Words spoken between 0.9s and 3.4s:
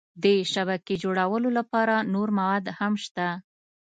جوړولو لپاره نور مواد هم شته.